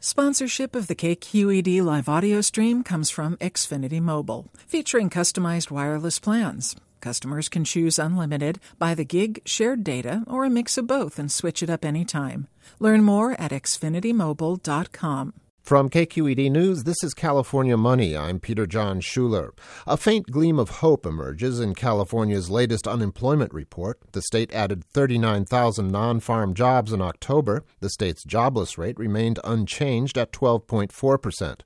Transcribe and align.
Sponsorship 0.00 0.76
of 0.76 0.86
the 0.86 0.94
KQED 0.94 1.82
live 1.82 2.08
audio 2.08 2.40
stream 2.40 2.84
comes 2.84 3.10
from 3.10 3.36
Xfinity 3.38 4.00
Mobile, 4.00 4.46
featuring 4.54 5.10
customized 5.10 5.72
wireless 5.72 6.20
plans. 6.20 6.76
Customers 7.00 7.48
can 7.48 7.64
choose 7.64 7.98
unlimited, 7.98 8.60
by 8.78 8.94
the 8.94 9.04
gig, 9.04 9.42
shared 9.44 9.82
data, 9.82 10.22
or 10.28 10.44
a 10.44 10.50
mix 10.50 10.78
of 10.78 10.86
both 10.86 11.18
and 11.18 11.32
switch 11.32 11.64
it 11.64 11.70
up 11.70 11.84
anytime. 11.84 12.46
Learn 12.78 13.02
more 13.02 13.32
at 13.40 13.50
xfinitymobile.com. 13.50 15.32
From 15.68 15.90
KQED 15.90 16.50
News, 16.50 16.84
this 16.84 16.96
is 17.02 17.12
California 17.12 17.76
Money. 17.76 18.16
I'm 18.16 18.40
Peter 18.40 18.66
Jon 18.66 19.02
Shuler. 19.02 19.50
A 19.86 19.98
faint 19.98 20.24
gleam 20.30 20.58
of 20.58 20.70
hope 20.80 21.04
emerges 21.04 21.60
in 21.60 21.74
California's 21.74 22.48
latest 22.48 22.88
unemployment 22.88 23.52
report. 23.52 24.00
The 24.12 24.22
state 24.22 24.50
added 24.54 24.82
39,000 24.82 25.88
non 25.88 26.20
farm 26.20 26.54
jobs 26.54 26.90
in 26.90 27.02
October. 27.02 27.64
The 27.80 27.90
state's 27.90 28.24
jobless 28.24 28.78
rate 28.78 28.98
remained 28.98 29.40
unchanged 29.44 30.16
at 30.16 30.32
12.4%. 30.32 31.60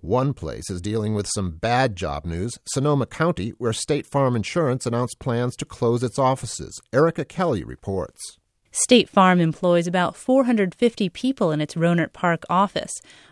One 0.00 0.34
place 0.34 0.68
is 0.68 0.80
dealing 0.80 1.14
with 1.14 1.30
some 1.32 1.52
bad 1.52 1.94
job 1.94 2.24
news 2.24 2.58
Sonoma 2.66 3.06
County, 3.06 3.50
where 3.58 3.72
State 3.72 4.08
Farm 4.08 4.34
Insurance 4.34 4.84
announced 4.84 5.20
plans 5.20 5.54
to 5.58 5.64
close 5.64 6.02
its 6.02 6.18
offices. 6.18 6.80
Erica 6.92 7.24
Kelly 7.24 7.62
reports. 7.62 8.36
State 8.76 9.08
Farm 9.08 9.38
employs 9.38 9.86
about 9.86 10.16
450 10.16 11.08
people 11.08 11.52
in 11.52 11.60
its 11.60 11.76
Rohnert 11.76 12.12
Park 12.12 12.42
office. 12.50 12.90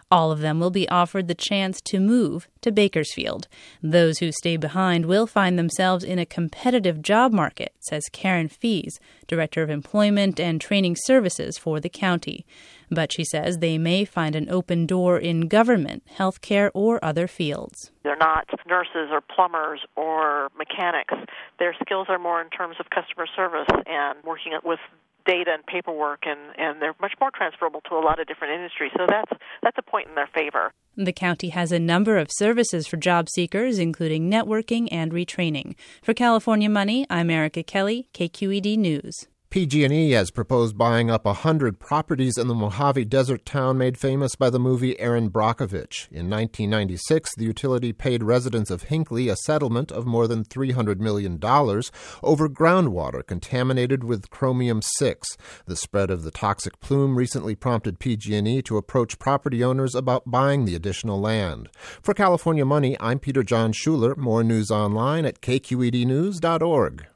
All 0.09 0.31
of 0.31 0.39
them 0.39 0.61
will 0.61 0.71
be 0.71 0.89
offered 0.89 1.27
the 1.27 1.35
chance 1.35 1.81
to 1.81 1.99
move 1.99 2.47
to 2.61 2.71
Bakersfield. 2.71 3.49
Those 3.83 4.19
who 4.19 4.31
stay 4.31 4.57
behind 4.57 5.07
will 5.07 5.27
find 5.27 5.59
themselves 5.59 6.05
in 6.05 6.21
a 6.21 6.27
competitive 6.27 7.03
job 7.03 7.33
market, 7.33 7.73
says 7.81 8.05
Karen 8.13 8.49
Fees, 8.49 9.01
Director 9.27 9.65
of 9.65 9.71
Employment 9.71 10.39
and 10.39 10.61
Training 10.61 10.95
Services 10.97 11.59
for 11.59 11.81
the 11.81 11.89
county. 11.89 12.47
But 12.89 13.13
she 13.13 13.25
says 13.25 13.59
they 13.59 13.79
may 13.79 14.05
find 14.05 14.37
an 14.37 14.49
open 14.49 14.87
door 14.87 15.19
in 15.19 15.49
government, 15.49 16.05
healthcare, 16.19 16.71
or 16.73 17.05
other 17.05 17.27
fields. 17.27 17.91
They're 18.05 18.15
not 18.15 18.47
nurses 18.69 19.09
or 19.11 19.21
plumbers 19.21 19.81
or 19.97 20.51
mechanics. 20.57 21.15
Their 21.59 21.75
skills 21.85 22.07
are 22.09 22.19
more 22.19 22.41
in 22.41 22.49
terms 22.51 22.77
of 22.79 22.87
customer 22.91 23.27
service 23.35 23.67
and 23.87 24.23
working 24.23 24.53
with 24.63 24.79
data 25.25 25.53
and 25.55 25.65
paperwork 25.67 26.21
and, 26.27 26.41
and 26.57 26.81
they're 26.81 26.95
much 27.01 27.15
more 27.21 27.31
transferable 27.35 27.81
to 27.89 27.95
a 27.95 28.01
lot 28.01 28.21
of 28.21 28.27
different 28.27 28.55
industries. 28.55 28.93
So 28.97 29.07
that's 29.09 29.33
that's 29.63 29.79
a 29.79 29.83
point 29.83 30.09
in 30.09 30.15
their 30.15 30.29
favor. 30.35 30.73
The 30.97 31.13
county 31.13 31.49
has 31.51 31.73
a 31.73 31.79
number 31.79 32.19
of 32.19 32.29
services 32.31 32.87
for 32.87 32.99
job 32.99 33.29
seekers, 33.31 33.79
including 33.79 34.31
networking 34.31 34.89
and 34.93 35.11
retraining. 35.13 35.75
For 36.03 36.13
California 36.13 36.69
Money, 36.69 37.07
I'm 37.09 37.31
Erica 37.31 37.63
Kelly, 37.63 38.09
KQED 38.13 38.77
News. 38.77 39.27
PG&E 39.53 40.13
has 40.13 40.31
proposed 40.31 40.79
buying 40.79 41.11
up 41.11 41.27
100 41.27 41.79
properties 41.79 42.39
in 42.39 42.49
the 42.49 42.55
Mojave 42.55 43.05
Desert 43.05 43.45
town 43.45 43.77
made 43.77 43.99
famous 43.99 44.35
by 44.35 44.49
the 44.49 44.59
movie 44.59 44.99
Erin 44.99 45.29
Brockovich. 45.29 46.11
In 46.11 46.31
1996, 46.31 47.35
the 47.37 47.45
utility 47.45 47.93
paid 47.93 48.23
residents 48.23 48.71
of 48.71 48.85
Hinkley 48.85 49.31
a 49.31 49.37
settlement 49.37 49.93
of 49.93 50.07
more 50.07 50.27
than 50.27 50.43
$300 50.43 51.01
million 51.01 51.39
over 52.23 52.49
groundwater 52.49 53.27
contaminated 53.27 54.05
with 54.05 54.31
chromium-6. 54.31 55.23
The 55.67 55.77
spread 55.77 56.11
of 56.11 56.23
the 56.23 56.31
toxic 56.31 56.81
plume 56.81 57.17
recently 57.17 57.55
prompted 57.55 57.99
PG&E 57.99 58.63
to 58.63 58.79
approach 58.79 59.19
property 59.19 59.63
owners 59.63 59.95
about 59.95 60.31
buying 60.31 60.65
the 60.65 60.75
additional 60.75 61.21
land. 61.21 61.69
For 62.01 62.15
California 62.15 62.65
Money, 62.65 62.97
I'm 63.01 63.19
Peter 63.19 63.43
Jon 63.43 63.75
Shuler. 63.75 64.17
More 64.17 64.43
news 64.43 64.71
online 64.71 65.27
at 65.27 65.43
kqednews.org. 65.43 67.07